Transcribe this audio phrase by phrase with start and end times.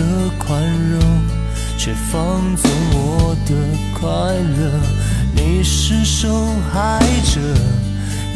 [0.00, 1.00] 的宽容
[1.76, 3.54] 却放纵我的
[3.92, 4.80] 快乐
[5.34, 6.98] 你是受害
[7.34, 7.40] 者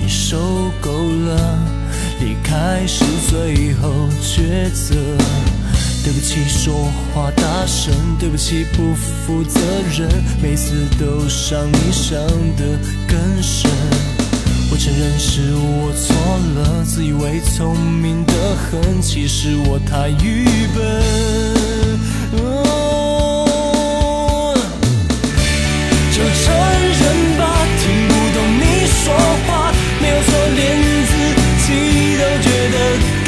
[0.03, 0.37] 你受
[0.83, 1.59] 够了
[2.21, 3.89] 离开是最后
[4.21, 4.95] 抉择
[6.05, 9.59] 对不起说话大声对不起不负责
[9.97, 10.07] 任
[10.43, 12.21] 每次都伤你伤
[12.59, 13.71] 得更深。
[14.71, 16.15] 我承认是我错
[16.57, 21.44] 了自以为聪明的很其实我太愚笨。
[32.65, 33.24] The.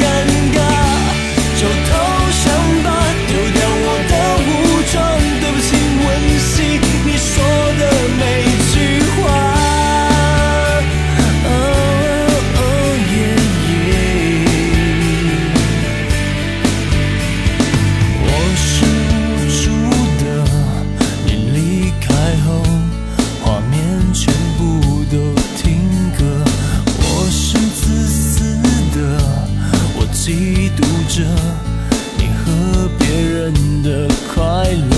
[33.47, 34.95] 真的快乐。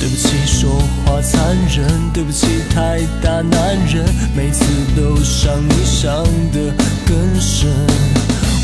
[0.00, 4.02] 对不起，说话残忍，对不起，太大男人，
[4.34, 4.64] 每次
[4.96, 6.72] 都伤你伤得
[7.06, 7.68] 更深。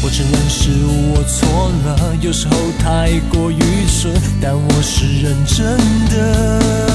[0.02, 0.70] 我承认是
[1.12, 5.76] 我错了，有时候太过愚蠢，但我是认真
[6.08, 6.89] 的。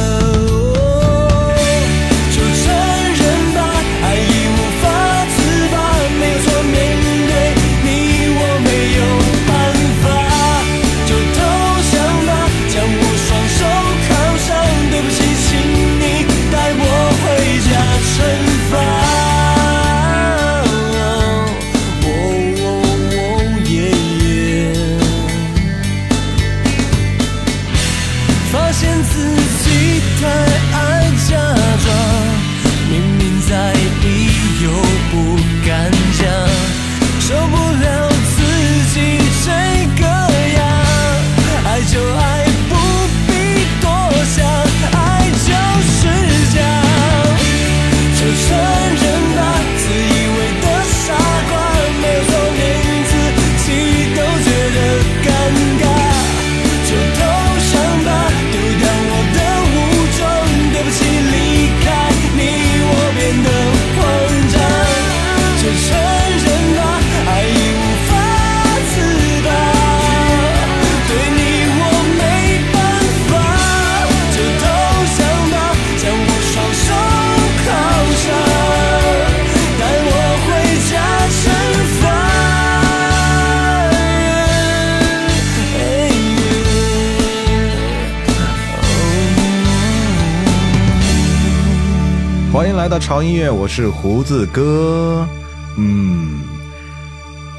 [92.86, 95.28] 来到潮音乐，我是胡子哥。
[95.76, 96.40] 嗯，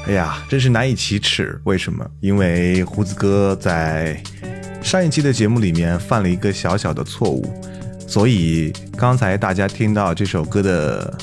[0.05, 1.59] 哎呀，真是难以启齿。
[1.65, 2.09] 为什么？
[2.21, 4.23] 因为胡子哥在
[4.81, 7.45] 上一期的节目里面犯了一个小小的错误，
[8.07, 11.13] 所以刚才大家听到这首歌的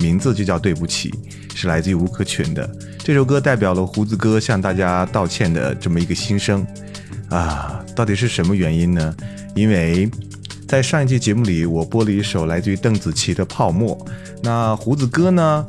[0.00, 1.10] 名字就叫《对不起》，
[1.54, 2.66] 是来自于吴克群的。
[3.00, 6.66] 这首歌代表了胡子哥向大家道歉的这么一个心声
[7.28, 7.84] 啊。
[7.94, 9.14] 到底是什么原因呢？
[9.54, 10.10] 因为。
[10.72, 13.94] 在上一期节目里，我播了一首来自于邓紫棋的《泡沫》。
[14.42, 15.66] 那胡子哥呢？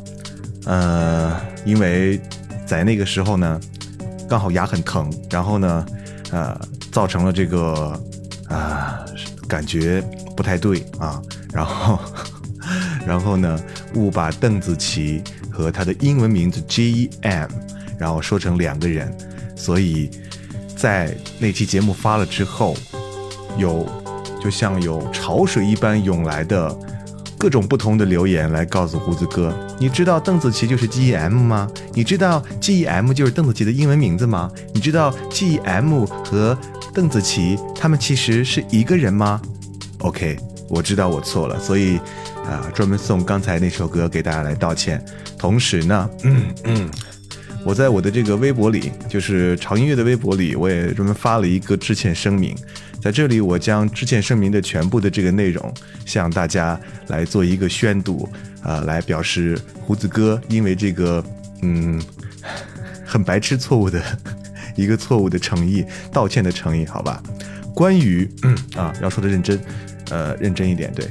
[0.64, 2.22] 呃，因为
[2.66, 3.60] 在那个时候呢，
[4.30, 5.86] 刚好牙很疼，然后呢，
[6.32, 6.58] 呃，
[6.90, 8.02] 造成了这个
[8.48, 9.04] 啊，
[9.46, 10.02] 感觉
[10.38, 11.22] 不太对啊。
[11.52, 12.00] 然后，
[13.06, 13.62] 然后呢，
[13.96, 15.22] 误把邓紫棋
[15.52, 17.50] 和她的英文名字 GEM，
[17.98, 19.14] 然后说成两个人，
[19.54, 20.10] 所以
[20.78, 22.74] 在那期节目发了之后，
[23.58, 23.86] 有
[24.44, 26.76] 就像有潮水一般涌来的。
[27.36, 31.70] 各种不同的留言来告诉胡子哥，你知道邓紫棋就是 G E M 吗？
[31.94, 34.50] 你知道 G E M 就是邓紫棋的英文名字吗？
[34.74, 36.58] 你知道 G E M 和
[36.94, 39.42] 邓紫棋他们其实是一个人吗
[39.98, 40.38] ？OK，
[40.70, 41.98] 我知道我错了，所以
[42.46, 45.04] 啊，专门送刚才那首歌给大家来道歉。
[45.38, 46.90] 同时呢，嗯嗯，
[47.66, 52.56] 我在我的这个微博里，就是潮音乐的微博里，我也专门发了一个致歉声明。
[53.04, 55.74] 在这里，我将致歉声明的全部的这个内容
[56.06, 58.30] 向大家来做一个宣读，
[58.62, 61.22] 啊，来表示胡子哥因为这个
[61.64, 62.02] 嗯
[63.06, 64.02] 很白痴错误的
[64.78, 65.84] 一个错误的诚意
[66.14, 67.22] 道歉的诚意，好吧？
[67.76, 68.26] 关于
[68.78, 69.60] 啊要说的认真，
[70.10, 71.06] 呃认真一点，对，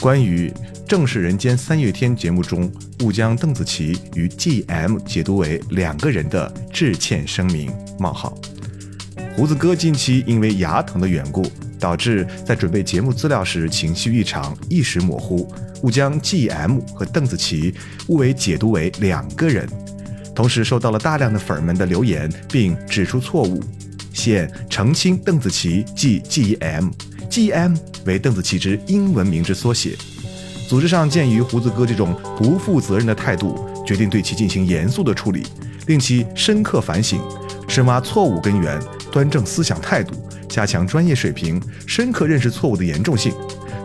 [0.00, 0.48] 关于
[0.88, 2.68] 《正是人间三月天》节目中
[3.04, 7.70] 误将邓紫棋与 G.M 解读为两个人的致歉声明：
[8.00, 8.36] 冒号。
[9.36, 11.44] 胡子哥近期因为牙疼的缘故，
[11.78, 15.46] 导致在准备节目资料时情绪异常，意识模糊，
[15.82, 17.74] 误将 G.M 和邓紫棋
[18.08, 19.68] 误为解读为两个人，
[20.34, 23.62] 同时收到了大量的粉儿们的留言，并指出错误，
[24.10, 27.74] 现澄清邓紫棋即 G.M，G.M
[28.06, 29.98] 为邓紫棋之英文名之缩写。
[30.66, 35.42] 组织上鉴于胡子哥这种不负责任的态度，决定对其进行严肃的处理，
[35.88, 37.20] 令其深刻反省，
[37.68, 38.80] 深挖错误根源。
[39.16, 40.14] 端正思想态度，
[40.46, 43.32] 加强专业水平，深刻认识错误的严重性。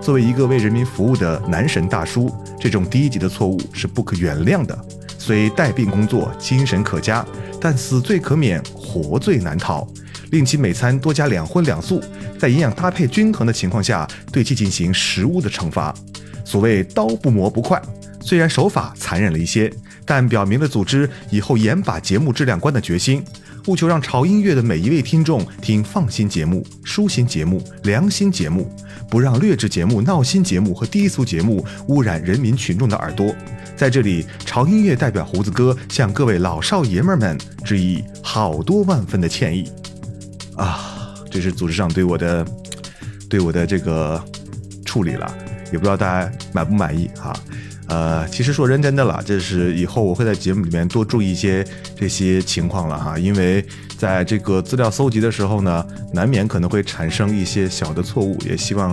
[0.02, 2.30] 作为一个为人民服务的男神大叔，
[2.60, 4.78] 这种低级的错误是不可原谅的。
[5.18, 7.26] 虽带病工作，精神可嘉，
[7.62, 9.88] 但死罪可免，活罪难逃。
[10.32, 12.04] 令其每餐多加两荤两素，
[12.38, 15.96] 在营养搭配均衡的情况下，对其进行食物的惩罚。
[16.44, 17.82] 所谓刀不磨不快，
[18.20, 19.72] 虽然手法残忍了一些，
[20.04, 23.24] 但表明了组织以后严把节目质量关的决心。
[23.68, 28.72] 务求让潮音乐的每一位听众听放心节目、舒心节目、良心节目，
[29.10, 33.36] 不让劣质节目、闹心节目和低俗节目污染人民群众的耳朵。
[33.76, 39.72] 在这里，潮音乐代表胡子哥向各位老少爷们儿们致以好多万分的歉意。
[40.56, 42.46] 啊，这是组织上对我的
[43.30, 44.24] 对我的这个
[44.86, 45.32] 处理了，
[45.72, 47.34] 也不知道大家满不满意哈。
[47.92, 51.62] 呃，其实说认真的了，这是以后我会在节目里面多注意一些
[51.94, 53.66] 这些情况了哈，因为
[53.98, 58.92] 在这个资料搜集的时候呢，难免可能会产生一些小的错误，也希望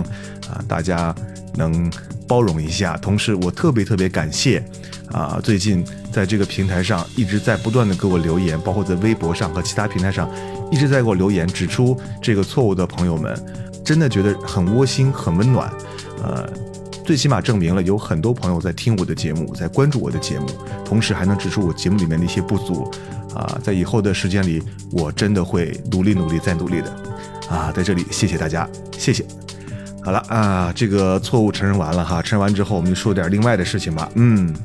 [0.49, 1.15] 啊大家
[1.55, 1.89] 能
[2.27, 2.97] 包容一下。
[2.97, 4.61] 同时，我特别特别感谢
[5.13, 5.81] 啊，最近
[6.11, 10.29] 在这个平台上一直在不断的给我留言，包括在微博上和其他平台上
[10.69, 13.33] 一直在给我留言指出这个错误的朋友们，
[13.81, 15.71] 真的觉得很窝心、很温暖，
[16.21, 16.49] 呃。
[17.09, 20.45] 最起码证明了有很多朋友在听我的节目，在关注我的节目，
[20.85, 22.87] 同时还能指出我节目里面的一些不足，
[23.33, 24.61] 啊，在以后的时间里，
[24.91, 26.95] 我真的会努力努力再努力的，
[27.49, 29.25] 啊，在这里谢谢大家，谢谢。
[30.03, 34.07] 好了啊，这个错误承认完了哈，承认完之后，我们就说点另外的事情吧。
[34.13, 34.55] 嗯，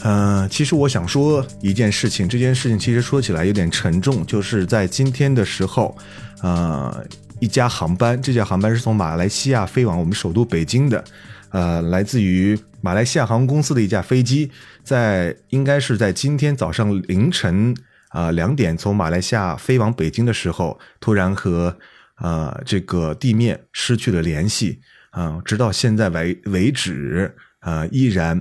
[0.00, 5.96] 呃，其实我想说一件事情，这件事情其实说起来有点沉重，就是在今天的时候，
[6.42, 7.06] 呃。
[7.42, 11.02] 一家航班，这架航班是从马来西亚飞往我们首都北京的，
[11.50, 14.48] 呃，来自于马来西亚航空公司的一架飞机，
[14.84, 17.74] 在应该是在今天早上凌晨
[18.10, 21.76] 啊两点从马来西亚飞往北京的时候，突然和
[22.18, 24.78] 呃这个地面失去了联系，
[25.10, 28.40] 啊，直到现在为为止，呃，依然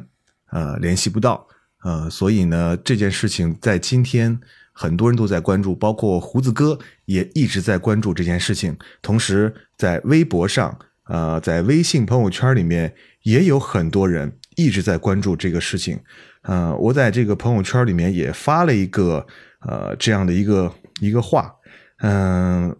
[0.51, 1.47] 呃联系不到，
[1.83, 4.39] 呃，所以呢，这件事情在今天。
[4.73, 8.77] 很多人都在关注，包括胡子哥也一直在关注这件事情。
[9.01, 15.99] 同时，在微博上，呃，在微信朋友圈里面，也有很多人一直在关注这个事情。
[16.43, 19.25] 呃，我在这个朋友圈里面也发了一个，
[19.67, 21.53] 呃，这样的一个一个话。
[21.99, 22.75] 嗯，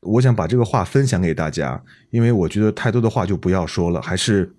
[0.00, 4.54] 我想把这个话分享给大家，因为我觉得太多的话就不要说了，还是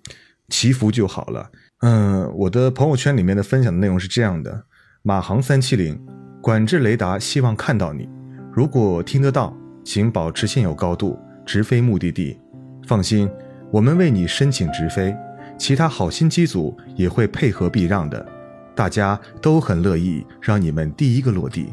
[0.50, 1.50] 祈福就好了。
[1.80, 4.66] 嗯，我的朋友圈里面的分享的内容是这样的：
[5.02, 6.13] 马航三七零。
[6.44, 8.06] 管制雷达希望看到你，
[8.52, 12.38] 如果听得到，请保持现有高度，直飞目的地。
[12.86, 13.30] 放心，
[13.70, 15.16] 我们为你申请直飞，
[15.56, 18.26] 其他好心机组也会配合避让的，
[18.74, 21.72] 大家都很乐意让你们第一个落地。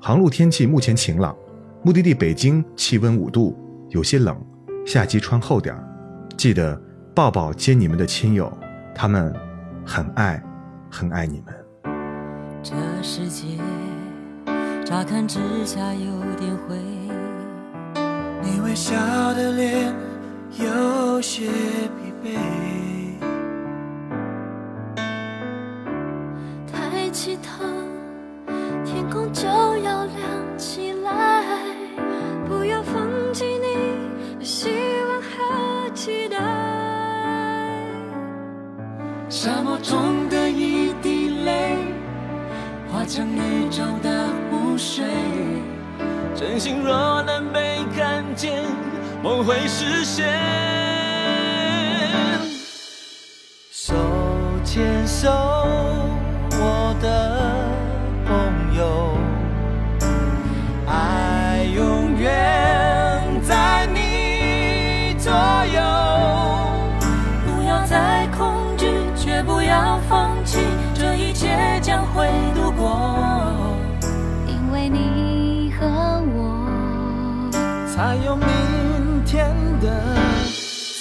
[0.00, 1.36] 航路天气目前晴朗，
[1.82, 3.58] 目的地北京气温五度，
[3.88, 4.40] 有些冷，
[4.86, 5.76] 下机穿厚点
[6.36, 6.80] 记得
[7.16, 8.56] 抱抱接你们的亲友，
[8.94, 9.34] 他们
[9.84, 10.40] 很爱，
[10.88, 11.61] 很爱你们。
[12.62, 13.58] 这世界
[14.84, 16.76] 乍看之下有点灰，
[18.40, 18.94] 你微笑
[19.34, 19.92] 的脸
[20.60, 22.38] 有些疲惫。
[26.70, 27.64] 抬起头，
[28.84, 30.16] 天空就要亮
[30.56, 31.42] 起来，
[32.46, 32.94] 不要放
[33.34, 34.70] 弃你的希
[35.08, 36.38] 望和期待。
[39.28, 40.41] 沙漠中的
[43.02, 45.04] 化成宇宙的湖水。
[46.36, 48.62] 真心若能被看见，
[49.24, 50.32] 梦会实现。
[53.72, 53.92] 手
[54.64, 55.28] 牵手，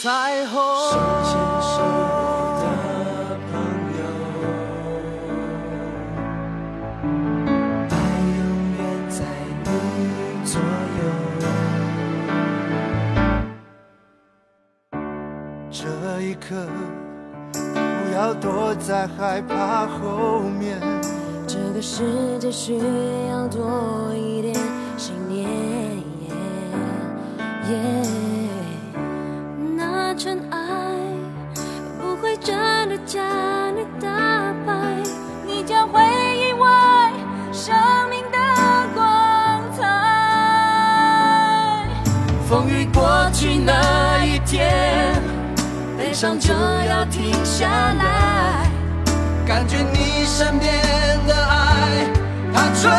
[0.01, 0.57] 彩虹。
[0.89, 1.31] 手牵
[1.61, 1.77] 手
[2.57, 2.65] 的
[3.51, 3.53] 朋
[3.99, 4.01] 友，
[7.87, 7.93] 爱
[8.39, 8.41] 永
[8.79, 8.81] 远
[9.11, 9.21] 在
[9.63, 9.69] 你
[10.43, 10.57] 左
[10.97, 11.01] 右。
[15.69, 15.85] 这
[16.23, 16.65] 一刻，
[17.53, 20.81] 不要躲在害怕后面。
[21.45, 22.79] 这个世界需
[23.29, 24.55] 要多一点
[24.97, 25.47] 信念。
[27.63, 28.30] 那
[33.11, 34.07] 的将你打
[34.65, 34.73] 败，
[35.45, 37.11] 你将会意外
[37.51, 37.75] 生
[38.09, 38.37] 命的
[38.95, 39.83] 光彩。
[42.47, 45.21] 风雨过去那一天，
[45.97, 48.69] 悲伤就要停下来。
[49.45, 50.71] 感觉你身边
[51.27, 52.07] 的爱，
[52.53, 52.89] 它存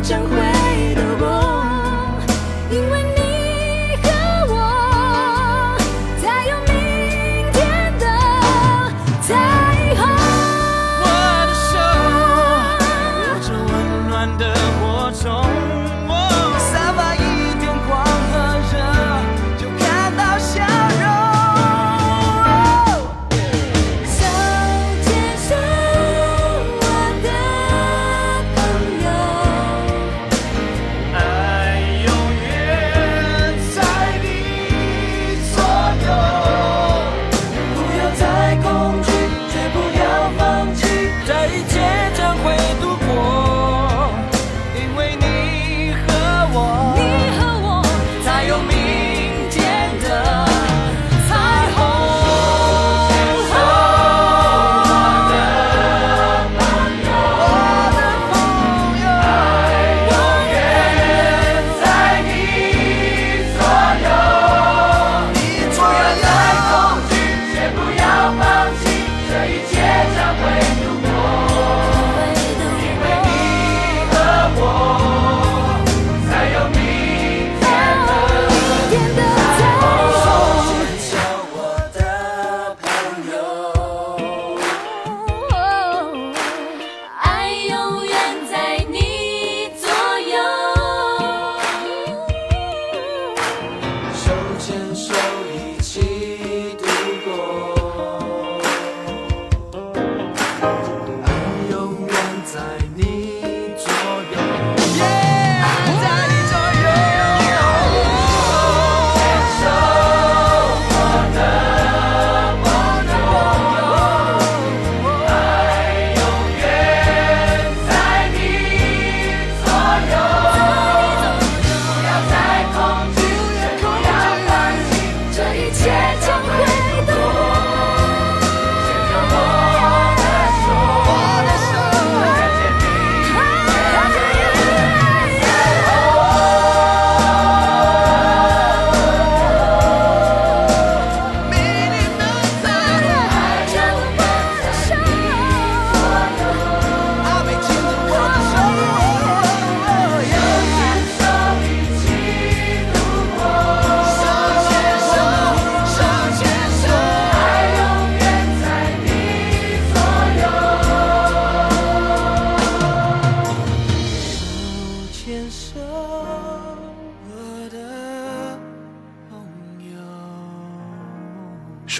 [0.00, 0.49] 将会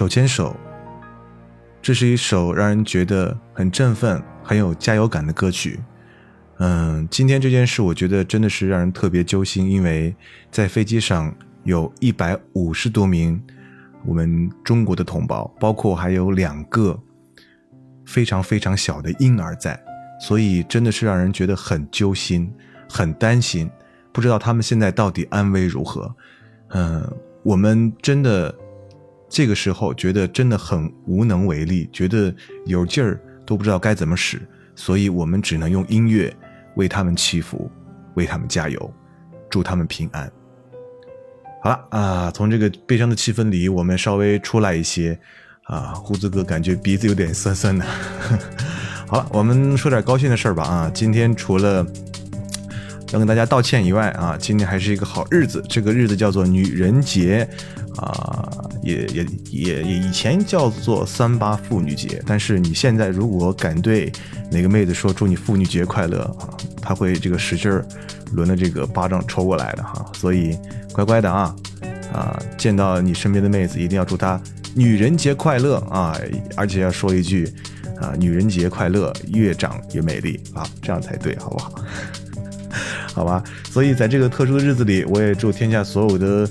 [0.01, 0.55] 手牵手，
[1.79, 5.79] 这是一首让人觉得很振奋、很有加油感的歌曲。
[6.57, 10.15] 嗯，今天这件事，我觉得真的是让人特别揪心，因为
[10.49, 11.31] 在飞机上
[11.65, 13.39] 有一百五十多名
[14.03, 16.99] 我们中国的同胞，包括还有两个
[18.03, 19.79] 非常非常小的婴儿在，
[20.19, 22.51] 所以真的是让人觉得很揪心、
[22.89, 23.69] 很担心，
[24.11, 26.11] 不知道他们现在到底安危如何。
[26.69, 27.07] 嗯，
[27.43, 28.51] 我们真的
[29.31, 32.31] 这个时候觉得真的很无能为力，觉得
[32.65, 34.39] 有劲儿都不知道该怎么使，
[34.75, 36.31] 所以我们只能用音乐。
[36.75, 37.69] 为他们祈福，
[38.13, 38.93] 为他们加油，
[39.49, 40.31] 祝他们平安。
[41.61, 45.19] 好了啊，从这个悲伤的气氛里，我们稍微出来一些
[45.65, 45.93] 啊。
[45.93, 47.85] 胡子哥感觉鼻子有点酸酸的。
[49.05, 50.91] 好了，我们说点高兴的事儿吧啊。
[50.93, 51.85] 今天除了
[53.11, 55.61] 要跟大家道歉以外啊，今天还是一个好日子。
[55.67, 57.45] 这个日子叫做女人节
[57.97, 58.49] 啊，
[58.83, 64.11] 也也也也以前叫做三八妇女节，但是你现在如果敢对。
[64.53, 66.51] 哪个妹子说祝你妇女节快乐啊？
[66.81, 67.87] 她会这个使劲儿
[68.33, 70.57] 轮着这个巴掌抽过来的哈，所以
[70.91, 71.55] 乖乖的啊
[72.11, 72.37] 啊！
[72.57, 74.37] 见到你身边的妹子一定要祝她
[74.75, 76.19] 女人节快乐啊，
[76.57, 77.49] 而且要说一句
[78.01, 81.73] 啊，女人节快乐，越长越美丽啊，这样才对，好不好？
[83.15, 86.45] 好吧，所以在这个特殊的日子里，我也祝天下所有的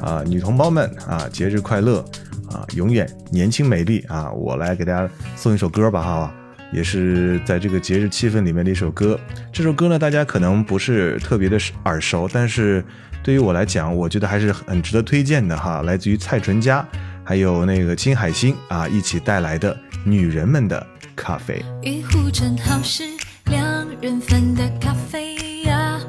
[0.00, 2.04] 啊女同胞们啊节日快乐
[2.50, 4.30] 啊，永远年轻美丽啊！
[4.30, 6.34] 我来给大家送一首歌吧，好吧？
[6.72, 9.18] 也是在这个节日气氛里面的一首歌。
[9.52, 12.84] 这首歌呢，大家可能不是特别的耳熟，但是
[13.22, 15.82] 对于我来讲，我觉得还是很值得推荐的哈。
[15.82, 16.86] 来自于蔡淳佳，
[17.24, 19.74] 还有那个金海心啊，一起带来的
[20.04, 20.84] 《女人们的
[21.14, 21.64] 咖啡》。
[21.84, 23.02] 一壶正好是
[23.46, 26.00] 两人份的咖啡呀，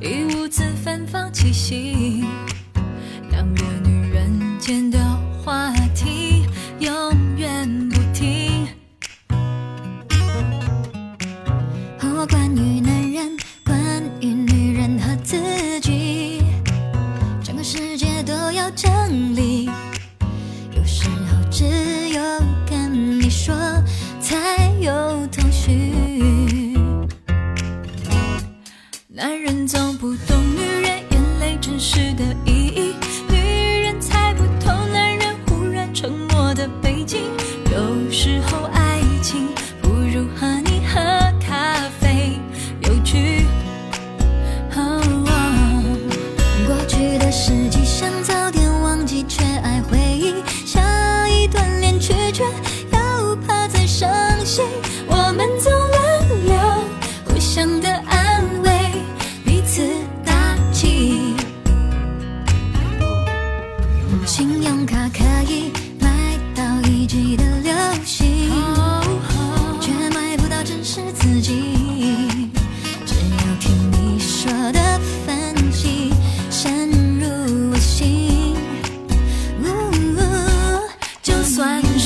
[0.00, 2.19] 一屋子芬芳气息，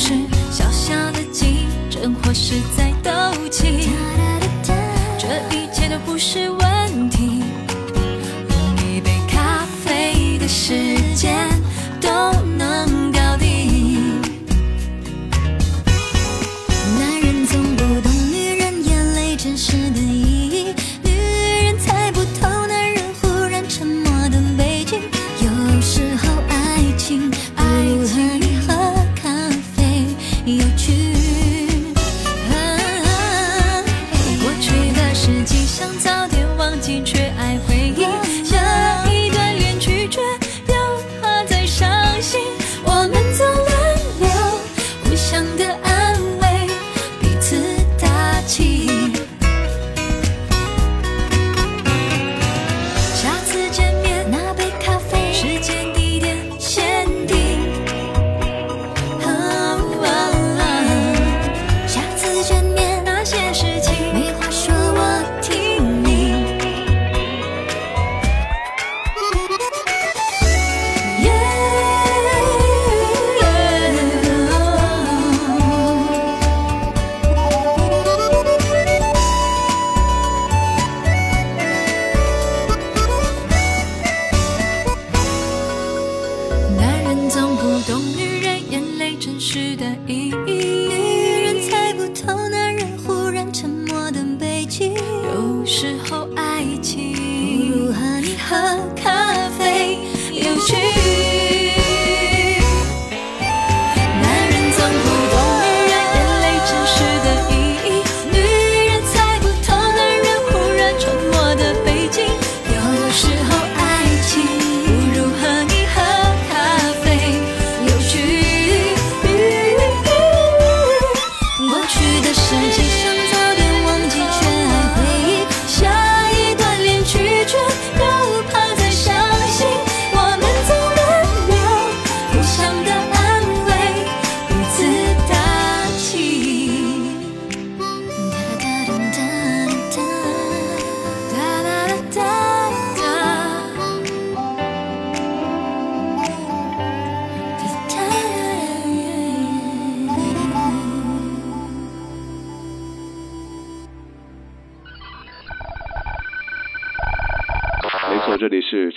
[0.06, 0.12] 是
[0.50, 3.10] 小小的竞争，或是在斗
[3.48, 3.88] 气，
[5.16, 7.42] 这一切都不是问题，
[8.50, 11.53] 用一杯咖啡的时间。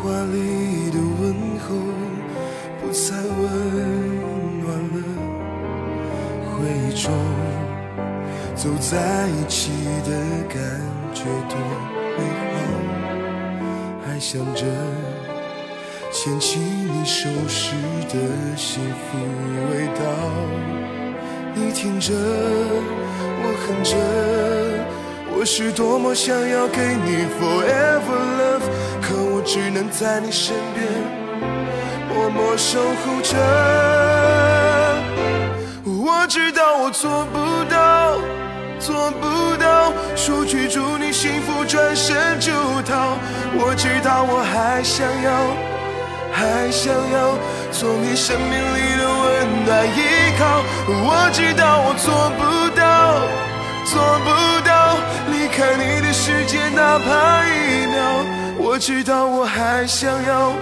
[0.00, 1.66] 话里的问候
[2.80, 3.40] 不再温
[4.62, 4.96] 暖了。
[6.50, 6.56] 回
[6.88, 7.04] 忆中
[8.54, 9.70] 走在一起
[10.04, 10.10] 的
[10.48, 10.56] 感
[11.14, 11.56] 觉多
[12.16, 12.18] 美
[12.52, 12.56] 好，
[14.04, 14.62] 还想着
[16.12, 17.74] 牵起你手时
[18.08, 18.14] 的
[18.56, 19.18] 幸福
[19.70, 20.00] 味道。
[21.54, 23.92] 你听着，我哼着，
[25.36, 28.47] 我是多么想要给你 forever love，
[29.50, 30.86] 只能在你身边
[32.12, 33.34] 默默守护着。
[35.86, 38.18] 我知道我做不到，
[38.78, 43.16] 做不到，说句祝你幸福，转身就逃。
[43.56, 45.32] 我知道我还想要。
[46.30, 47.34] 还想要
[47.72, 49.98] 做你生命里的温暖依
[50.38, 53.16] 靠，我知道我做不到，
[53.86, 54.28] 做不
[54.60, 54.98] 到
[55.32, 58.37] 离开你的世界哪怕一秒。
[58.60, 60.52] 我知道我还想要，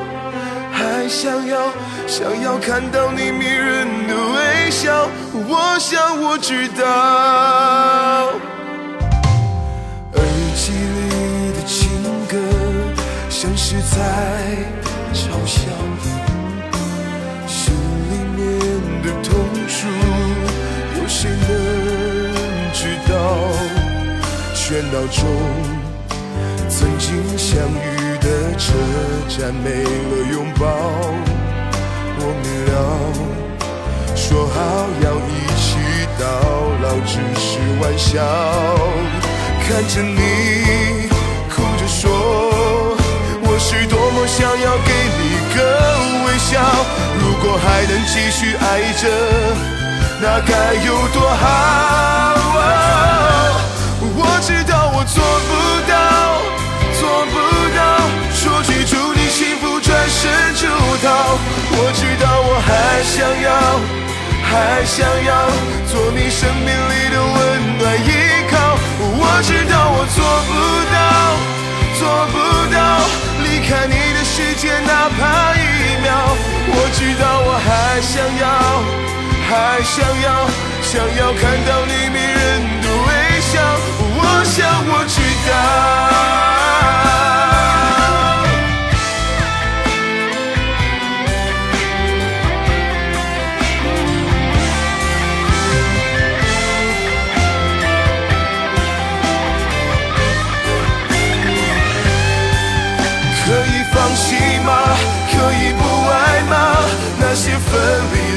[0.70, 1.72] 还想要，
[2.06, 5.09] 想要看到你迷人的微笑。
[5.32, 6.85] 我想我知道，
[10.12, 10.22] 耳
[10.54, 12.37] 机里的情歌
[13.28, 13.96] 像是在。
[15.12, 15.70] 嘲笑，
[17.46, 17.72] 心
[18.11, 18.44] 里面
[19.02, 19.32] 的痛
[19.66, 19.88] 楚，
[20.98, 21.50] 有谁能
[22.74, 23.14] 知道？
[24.54, 25.24] 喧闹中，
[27.06, 28.26] 经相遇的
[28.58, 28.74] 车
[29.28, 30.66] 站没了拥抱。
[32.18, 32.74] 我明了，
[34.16, 34.58] 说好
[35.04, 35.78] 要一起
[36.18, 36.26] 到
[36.82, 37.48] 老，只是
[37.80, 38.10] 玩笑。
[39.62, 41.08] 看着你
[41.48, 42.02] 哭着说。
[43.40, 45.22] 我是多么想要给你
[45.54, 45.58] 个
[46.26, 46.58] 微笑，
[47.20, 49.06] 如果还能继续爱着，
[50.20, 51.44] 那该有多好。
[54.18, 55.50] 我知道我做不
[60.06, 60.22] 幸福，转身
[60.54, 60.62] 就
[61.02, 61.06] 逃。
[61.70, 62.68] 我知道我还
[63.02, 63.48] 想要，
[64.42, 65.30] 还想要
[65.90, 67.34] 做你生命里的温
[67.78, 68.08] 暖依
[68.50, 68.54] 靠。
[69.00, 70.50] 我知道我做不
[70.92, 70.96] 到。
[71.98, 72.36] 做不
[72.72, 72.78] 到
[73.42, 75.58] 离开你的世界，哪怕一
[76.02, 76.06] 秒。
[76.68, 77.68] 我知道我还
[78.02, 78.44] 想要，
[79.48, 79.50] 还
[79.82, 80.28] 想要，
[80.82, 82.36] 想要看到你迷人
[82.82, 83.08] 的微
[83.40, 83.52] 笑。
[84.18, 85.16] 我想我知
[85.48, 85.75] 道。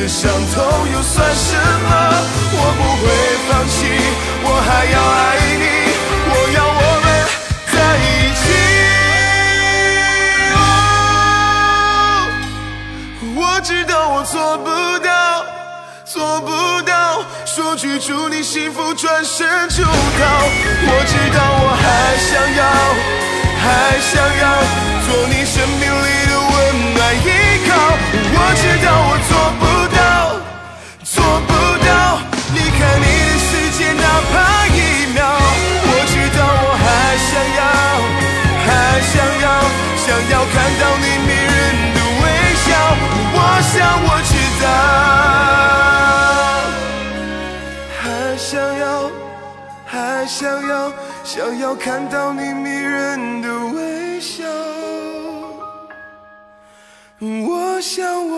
[0.10, 1.90] 伤痛又算什么？
[2.52, 3.06] 我不会
[3.48, 3.78] 放弃，
[4.42, 5.22] 我还要爱
[5.56, 5.64] 你，
[6.28, 7.08] 我要我们
[7.72, 8.44] 在一起。
[10.56, 10.58] 哦
[13.36, 14.68] 我知道我做不
[15.06, 15.46] 到，
[16.04, 16.50] 做不
[16.82, 19.90] 到，说句祝你幸福，转身就逃。
[19.92, 22.62] 我知道我还想要，
[23.62, 23.64] 还
[24.02, 24.44] 想要
[25.06, 26.52] 做你生命里的温
[26.96, 27.28] 暖依
[27.70, 27.72] 靠。
[28.12, 29.69] 我知道我做不
[34.32, 34.78] 怕一
[35.14, 35.18] 秒。
[35.92, 36.86] 我知道我还
[37.30, 37.62] 想要，
[38.66, 38.68] 还
[39.02, 39.48] 想要，
[39.98, 41.58] 想要看到你迷人
[41.96, 42.24] 的微
[42.66, 42.68] 笑。
[43.32, 43.74] 我想
[44.06, 44.68] 我知道，
[48.02, 48.04] 还
[48.38, 48.84] 想要，
[49.86, 50.72] 还想要，
[51.24, 54.44] 想要看到你迷人的微笑。
[57.22, 58.34] 我想我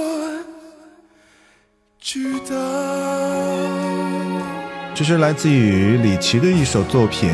[1.99, 2.51] 知道。
[5.01, 7.31] 这是来自于李琦的一首作品，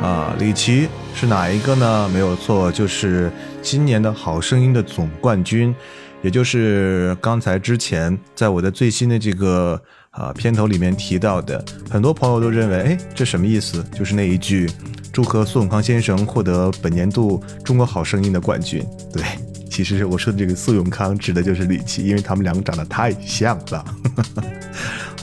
[0.00, 2.08] 啊，李琦是哪一个呢？
[2.14, 5.74] 没有错，就是今年的好声音的总冠军，
[6.22, 13.84] 也就是刚才之前在我的最新的这个啊片头里面提到的，很多朋友都认为，哎，这什么意思？
[13.92, 14.70] 就是那一句
[15.12, 18.86] “祝贺苏永康先生获得本年度中国好声音的冠军”。
[19.12, 19.24] 对，
[19.70, 23.84] 其实我说的这个苏永康指的就是李琦，因为他们两个长得太像了。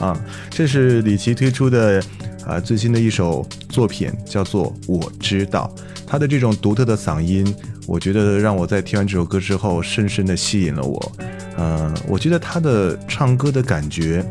[0.00, 2.02] 啊，这是李琦推出的。
[2.46, 5.70] 啊，最新的一首作品叫做《我知道》，
[6.06, 7.54] 他的这种独特的嗓音，
[7.86, 11.12] 我觉得让我在听完这首歌之后，深深的吸引了我。
[11.58, 14.24] 嗯，我觉得他的唱歌的感觉，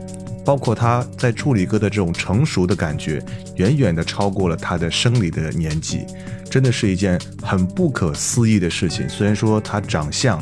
[0.43, 3.23] 包括他在处理歌的这种成熟的感觉，
[3.57, 6.03] 远远的超过了他的生理的年纪，
[6.49, 9.07] 真的是一件很不可思议的事情。
[9.07, 10.37] 虽然说他长相，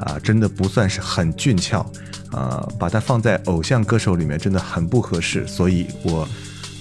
[0.00, 1.80] 啊，真的不算是很俊俏，
[2.32, 6.28] 啊，把他放在偶像歌手里面真的很不合适，所以我。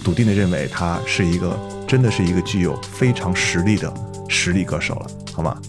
[0.01, 3.93] 笃定的认为他是一个，真的是一个具有非常实力的
[4.29, 5.59] 实力歌手了，好吗？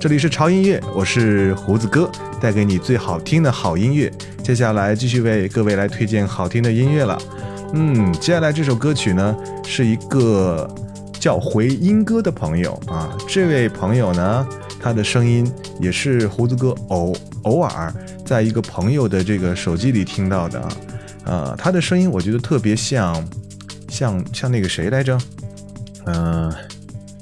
[0.00, 4.12] 这里是潮音乐，我是胡子哥，带给你最好听的好音乐。
[4.42, 7.16] 接下来继续为各位来推荐好听的音乐了。
[7.74, 10.68] 嗯，接下来这首歌曲呢，是一个
[11.26, 13.18] 叫回音哥的朋友啊。
[13.26, 15.44] 这位朋友呢，他的声音
[15.80, 17.12] 也是胡子哥偶
[17.42, 17.92] 偶尔
[18.24, 20.68] 在一个朋友的这个手机里听到的啊。
[21.24, 23.12] 呃，他的声音我觉得特别像。
[23.88, 25.18] 像像那个谁来着，
[26.04, 26.52] 嗯，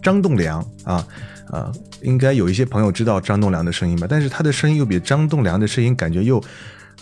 [0.02, 1.06] 张栋梁啊，
[1.50, 4.06] 呃，应该有一些朋友知道张栋梁的声音吧？
[4.10, 6.42] 但是他的声音又比张栋梁的声音感觉又，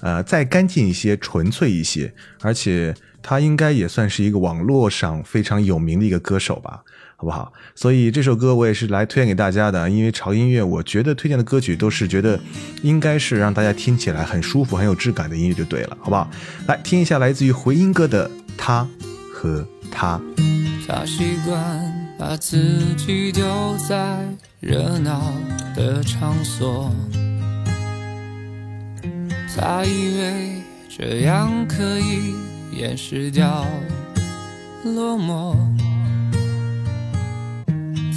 [0.03, 2.13] 呃，再干净一些，纯粹一些，
[2.43, 6.83] 而且他应该也算是一个网络上非常有名的一个歌手吧，
[7.23, 7.53] 好不好？
[7.77, 12.41] 所以这首歌我也是来推荐给大家的，因为潮音乐，我觉得推荐的歌曲都是觉得
[12.83, 16.29] 应该是让大家听起来很舒服、很有质感的音乐就对了，好不好？
[16.67, 18.85] 来听一下来自于回音哥的他。
[19.35, 20.21] 和他，
[20.87, 23.45] 他习惯把自己丢
[23.89, 24.17] 在
[24.61, 25.33] 热闹
[25.75, 26.89] 的场所，
[29.57, 32.37] 他以为这样可以
[32.73, 33.67] 掩饰掉
[34.85, 35.57] 落寞。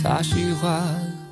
[0.08, 0.72] 他喜欢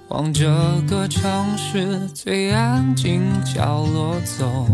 [0.07, 0.49] 往这
[0.89, 4.67] 个城市最安静角落走。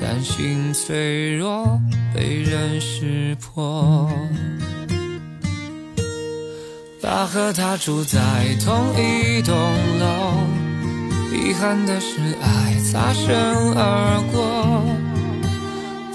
[0.00, 1.80] 担心脆弱
[2.12, 4.10] 被人识破，
[7.00, 8.18] 他和她住在
[8.64, 9.54] 同一栋
[10.00, 10.42] 楼，
[11.32, 13.36] 遗憾的是爱擦身
[13.76, 14.97] 而过。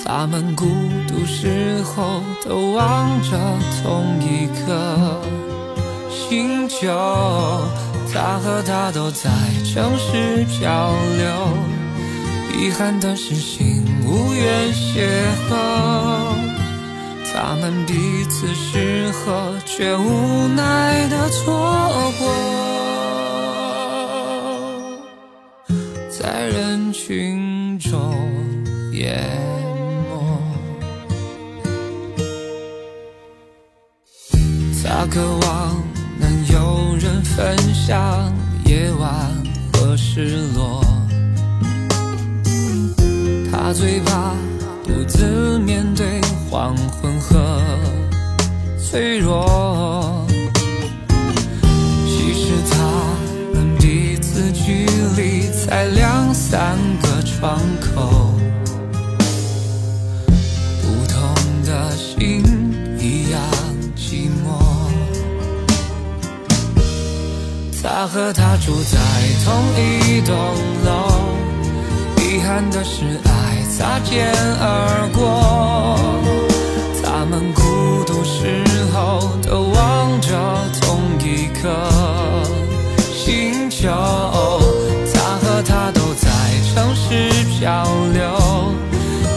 [0.05, 0.65] 他们孤
[1.07, 3.39] 独时候都望着
[3.81, 5.21] 同一颗
[6.09, 6.89] 星球，
[8.13, 9.29] 他和她都在
[9.63, 11.25] 城市漂流。
[12.55, 15.07] 遗憾的是，心无缘邂
[15.49, 15.53] 逅，
[17.33, 22.21] 他们彼此适合，却无奈的错过，
[26.09, 28.13] 在人群中
[28.91, 29.27] 淹
[34.95, 35.83] 他渴望
[36.19, 38.31] 能有人分享
[38.65, 39.09] 夜晚
[39.73, 40.85] 和失落。
[43.51, 44.35] 他最怕
[44.83, 47.59] 独自面对黄昏和
[48.77, 50.27] 脆弱。
[52.05, 52.77] 其实他
[53.51, 54.85] 们彼此距
[55.17, 58.22] 离才两三个窗口，
[68.03, 68.99] 他和她住在
[69.45, 70.35] 同一栋
[70.83, 71.07] 楼，
[72.17, 73.63] 遗憾的是爱。
[73.77, 75.97] 擦肩而过，
[77.01, 78.61] 他们孤独时
[78.91, 80.29] 候都望着
[80.81, 81.71] 同一颗
[83.13, 83.87] 星球。
[85.13, 86.27] 他和她都在
[86.75, 88.75] 城市漂流，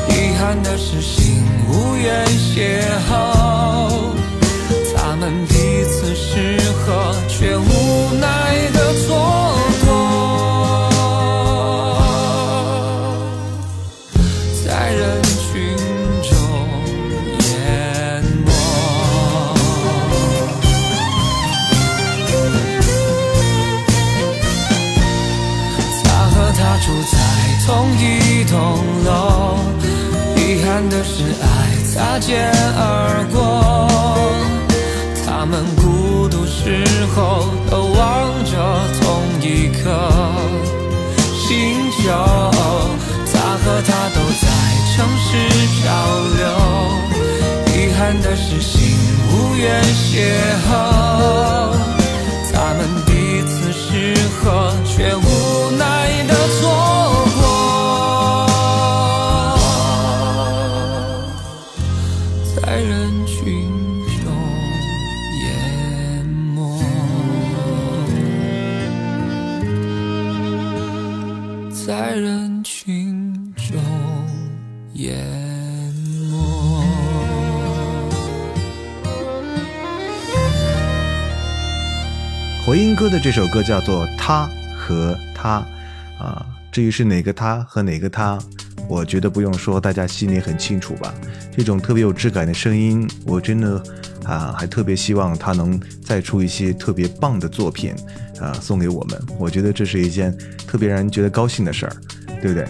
[0.09, 4.11] 遗憾的是心无缘邂逅。
[5.19, 9.17] 我们彼此适合却无奈的错
[9.83, 9.89] 过
[14.63, 15.75] 在人群
[16.21, 16.29] 中
[17.49, 18.47] 淹没。
[26.05, 27.17] 他和她住在
[27.67, 28.05] 同一
[28.45, 28.55] 栋
[29.07, 29.09] 楼
[30.37, 31.45] 遗憾的是爱
[31.87, 34.16] 擦肩而过。
[35.49, 38.51] 他们孤独时候都望着
[39.01, 39.79] 同一颗
[41.39, 42.03] 星球。
[43.33, 44.45] 他和她都在
[44.93, 45.39] 城市
[45.71, 45.85] 漂
[46.35, 46.43] 流，
[47.77, 48.99] 遗憾的是心。
[49.31, 50.19] 无缘邂
[50.67, 50.75] 逅。
[52.53, 55.21] 他们彼此适合，却无
[83.11, 85.65] 的这首歌叫做《他和他》
[86.23, 88.39] 啊，至于是哪个他和哪个他，
[88.89, 91.15] 我觉得不用说，大家心里很清楚吧。
[91.57, 93.83] 这种特别有质感的声音，我真的
[94.25, 97.95] 啊，还特别希望他能再出一些特别棒的作品
[98.41, 99.23] 啊，送给我们。
[99.39, 101.97] 我觉得这是一件特别让人觉得高兴的事儿，
[102.41, 102.67] 对不对？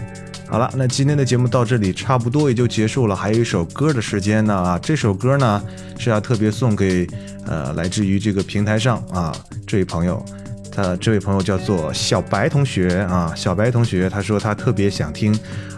[0.49, 5.63] 好了，那今天的节目到这里差不多也就结束了，还有一首歌的时间呢啊，这首歌呢
[5.99, 7.07] 是要特别送给
[7.47, 9.35] 呃来自于这个平台上啊
[9.67, 10.25] 这位朋友，
[10.71, 15.35] 他这位朋友叫做小白同学啊，小白同学他说他特别想听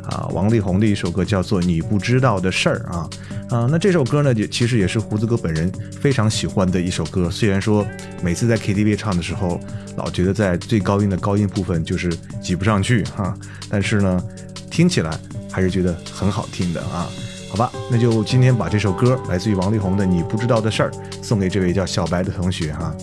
[0.09, 3.09] 啊王力宏的一首歌叫做《你不知道的事儿》啊
[3.51, 7.87] 啊，那这首歌呢也其实也是胡子哥本人非常喜欢的一首歌，虽然说
[8.23, 9.61] 每次在 KTV 唱的时候
[9.97, 13.35] 老觉得在最高音的高音部分就是挤不上去哈、
[13.69, 14.23] 但是呢。
[14.71, 15.11] 听起来
[15.51, 17.09] 还是觉得很好听的啊。
[17.51, 22.95] 好吧，那就今天把这首歌来自于王力宏的《你不知道的事儿》送给这位叫小白的同学哈。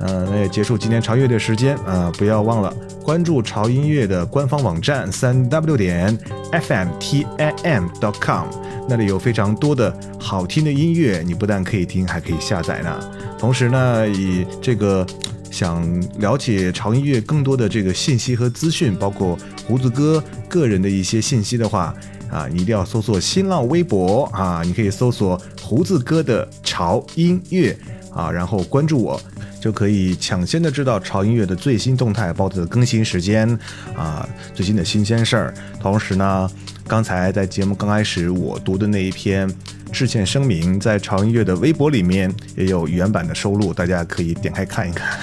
[0.00, 6.18] 呃，那也结束今天潮音乐的时间啊、呃不要忘了关注潮音乐的官方网站三 w 点
[6.52, 8.46] fmtim dot com，
[8.88, 12.98] 那里有非常多的好听的音乐，你不但可以听，还可以下载呢。
[13.38, 15.06] 同时呢，以这个
[15.50, 15.84] 想
[16.18, 19.36] 了解潮音乐更多的这个信息和资讯，包括
[19.66, 21.94] 胡子哥个人的一些信息的话，
[22.30, 27.76] 啊，你一定要搜索新浪微博啊，你可以搜索胡子哥的潮音乐
[28.12, 29.20] 啊，然后关注我。
[29.60, 33.46] 就可以抢先的知道潮音乐的最新动态，包括更新时间
[33.94, 35.54] 啊，最新的新鲜事儿。
[35.78, 36.50] 同时呢，
[36.88, 39.46] 刚才在节目刚开始我读的那一篇
[39.92, 45.18] 致歉声明，在潮音乐的微博里面也有原版的收录，大家可以点开看一看。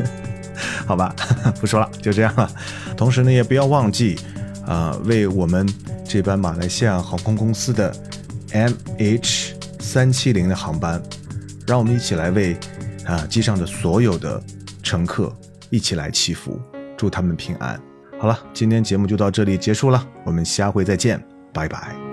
[0.86, 1.14] 好吧，
[1.60, 2.50] 不说了，就这样了。
[2.96, 4.18] 同时呢，也不要忘记，
[4.66, 5.68] 啊、为我们
[6.08, 7.94] 这班马来西亚航空公司的
[8.52, 11.02] MH 三七零的航班，
[11.70, 12.56] 让我们一起来为
[13.06, 14.42] 啊机上的所有的
[14.82, 15.32] 乘客
[15.70, 16.60] 一起来祈福，
[16.96, 17.80] 祝他们平安。
[18.18, 22.09] 好了，今天节目就到这里结束了，我们下回再见，拜拜。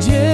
[0.00, 0.33] 间